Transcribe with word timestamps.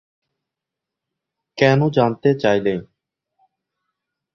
কেন 1.57 1.79
জানতে 1.95 2.29
চাইলে? 2.41 2.73